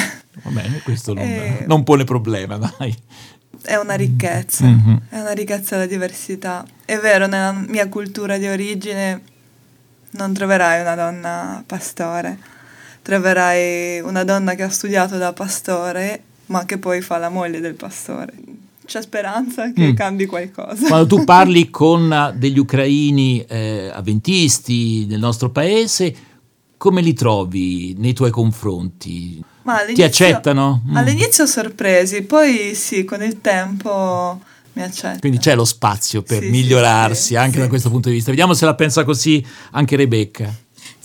Va 0.41 0.51
bene, 0.51 0.79
questo 0.84 1.13
non, 1.13 1.24
e... 1.24 1.65
non 1.67 1.84
pone 1.84 2.05
problema, 2.05 2.57
dai 2.57 2.95
è 3.65 3.75
una 3.75 3.95
ricchezza, 3.95 4.65
mm-hmm. 4.65 4.95
è 5.10 5.19
una 5.19 5.31
ricchezza 5.31 5.77
la 5.77 5.86
diversità. 5.86 6.65
È 6.86 6.98
vero, 6.98 7.27
nella 7.27 7.51
mia 7.51 7.88
cultura 7.89 8.38
di 8.38 8.48
origine 8.48 9.22
non 10.12 10.34
troverai 10.34 10.81
una 10.81 10.95
donna 10.95 11.63
pastore, 11.65 12.38
troverai 13.01 14.00
una 14.01 14.24
donna 14.24 14.55
che 14.55 14.63
ha 14.63 14.69
studiato 14.69 15.17
da 15.17 15.34
pastore, 15.34 16.22
ma 16.48 16.65
che 16.65 16.77
poi 16.77 17.01
fa 17.01 17.17
la 17.17 17.29
moglie 17.29 17.60
del 17.60 17.75
pastore. 17.75 18.34
C'è 18.86 19.01
speranza 19.01 19.72
che 19.74 19.91
mm. 19.91 19.95
cambi 19.95 20.25
qualcosa. 20.27 20.88
Quando 20.88 21.07
tu 21.07 21.24
parli 21.25 21.69
con 21.69 22.34
degli 22.38 22.60
ucraini 22.60 23.43
eh, 23.48 23.91
avventisti 23.91 25.05
del 25.07 25.19
nostro 25.19 25.50
paese, 25.50 26.15
come 26.86 27.01
li 27.01 27.13
trovi 27.13 27.96
nei 27.98 28.13
tuoi 28.13 28.30
confronti? 28.30 29.44
Ti 29.96 30.04
accettano? 30.04 30.84
Mm. 30.88 30.96
All'inizio 30.98 31.48
sorpresi, 31.48 32.22
poi 32.22 32.75
sì, 32.75 33.04
con 33.04 33.24
il 33.24 33.42
tempo 33.42 34.39
mi 34.74 34.84
accettano. 34.84 35.18
Quindi 35.20 35.39
c'è 35.39 35.56
lo 35.56 35.65
spazio 35.65 36.22
per 36.22 36.44
sì, 36.44 36.50
migliorarsi 36.50 37.24
sì, 37.24 37.36
anche 37.38 37.58
da 37.58 37.68
questo 37.68 37.89
punto 37.89 38.10
di 38.10 38.13
vista. 38.13 38.30
Vediamo 38.30 38.54
se 38.54 38.65
la 38.65 38.75
pensa 38.75 39.04
così 39.04 39.44
anche 39.72 39.96
Rebecca. 39.96 40.54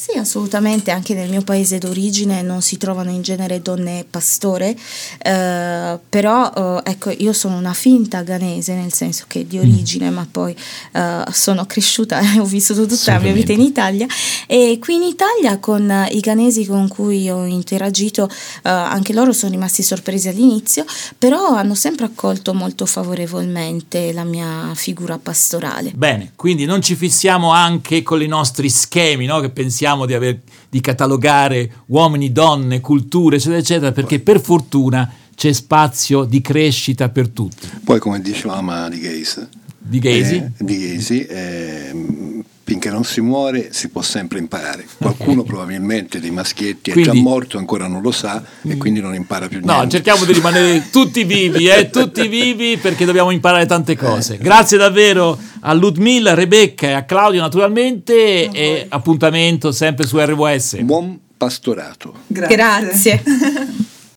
Sì, 0.00 0.16
assolutamente, 0.16 0.92
anche 0.92 1.12
nel 1.12 1.28
mio 1.28 1.42
paese 1.42 1.76
d'origine 1.76 2.40
non 2.40 2.62
si 2.62 2.78
trovano 2.78 3.10
in 3.10 3.20
genere 3.20 3.60
donne 3.60 4.06
pastore, 4.08 4.74
eh, 5.22 5.98
però 6.08 6.80
eh, 6.82 6.90
ecco, 6.90 7.10
io 7.10 7.34
sono 7.34 7.58
una 7.58 7.74
finta 7.74 8.22
ghanese, 8.22 8.72
nel 8.72 8.94
senso 8.94 9.26
che 9.28 9.46
di 9.46 9.58
mm. 9.58 9.60
origine, 9.60 10.10
mm. 10.10 10.14
ma 10.14 10.26
poi 10.30 10.56
eh, 10.92 11.24
sono 11.32 11.66
cresciuta 11.66 12.18
e 12.18 12.40
ho 12.40 12.46
vissuto 12.46 12.86
tutta 12.86 13.12
la 13.12 13.18
mia 13.18 13.34
vita 13.34 13.52
in 13.52 13.60
Italia 13.60 14.06
e 14.46 14.78
qui 14.80 14.94
in 14.94 15.02
Italia 15.02 15.58
con 15.58 16.06
i 16.10 16.20
ghanesi 16.20 16.64
con 16.64 16.88
cui 16.88 17.28
ho 17.28 17.44
interagito, 17.44 18.26
eh, 18.62 18.70
anche 18.70 19.12
loro 19.12 19.34
sono 19.34 19.52
rimasti 19.52 19.82
sorpresi 19.82 20.28
all'inizio, 20.28 20.86
però 21.18 21.48
hanno 21.48 21.74
sempre 21.74 22.06
accolto 22.06 22.54
molto 22.54 22.86
favorevolmente 22.86 24.14
la 24.14 24.24
mia 24.24 24.72
figura 24.74 25.18
pastorale. 25.18 25.92
Bene, 25.94 26.32
quindi 26.36 26.64
non 26.64 26.80
ci 26.80 26.94
fissiamo 26.94 27.50
anche 27.50 28.00
con 28.00 28.22
i 28.22 28.26
nostri 28.26 28.70
schemi, 28.70 29.26
no? 29.26 29.40
che 29.40 29.50
pensiamo 29.50 29.88
pensiamo 29.90 30.06
di, 30.06 30.14
aver, 30.14 30.40
di 30.68 30.80
catalogare 30.80 31.70
uomini, 31.86 32.32
donne, 32.32 32.80
culture, 32.80 33.36
eccetera, 33.36 33.58
eccetera, 33.58 33.92
perché 33.92 34.20
per 34.20 34.40
fortuna 34.40 35.12
c'è 35.34 35.52
spazio 35.52 36.24
di 36.24 36.40
crescita 36.40 37.08
per 37.08 37.28
tutti. 37.28 37.68
Poi, 37.84 37.98
come 37.98 38.20
dicevamo 38.20 38.88
di 38.88 39.00
Gaze, 39.00 39.48
di 39.78 39.98
Gacy, 39.98 40.36
eh, 40.36 40.50
di 40.58 40.78
Gacy 40.78 41.20
eh, 41.22 42.39
finché 42.70 42.88
non 42.88 43.02
si 43.02 43.20
muore 43.20 43.70
si 43.72 43.88
può 43.88 44.00
sempre 44.00 44.38
imparare. 44.38 44.86
Qualcuno 44.96 45.42
probabilmente 45.42 46.20
dei 46.20 46.30
maschietti 46.30 46.92
quindi, 46.92 47.10
è 47.10 47.12
già 47.12 47.20
morto, 47.20 47.58
ancora 47.58 47.88
non 47.88 48.00
lo 48.00 48.12
sa 48.12 48.40
e 48.62 48.76
quindi 48.76 49.00
non 49.00 49.12
impara 49.12 49.48
più 49.48 49.58
niente. 49.58 49.82
No, 49.82 49.90
cerchiamo 49.90 50.24
di 50.24 50.32
rimanere 50.32 50.88
tutti 50.92 51.24
vivi, 51.24 51.66
eh, 51.66 51.90
tutti 51.90 52.28
vivi 52.28 52.76
perché 52.76 53.04
dobbiamo 53.04 53.32
imparare 53.32 53.66
tante 53.66 53.96
cose. 53.96 54.38
Grazie 54.38 54.78
davvero 54.78 55.36
a 55.62 55.72
Ludmilla, 55.72 56.30
a 56.30 56.34
Rebecca 56.34 56.86
e 56.86 56.92
a 56.92 57.02
Claudio 57.02 57.40
naturalmente 57.40 58.48
e 58.48 58.86
appuntamento 58.88 59.72
sempre 59.72 60.06
su 60.06 60.20
RWS. 60.20 60.78
Buon 60.82 61.18
pastorato. 61.36 62.14
Grazie. 62.28 62.54
Grazie. 62.54 63.88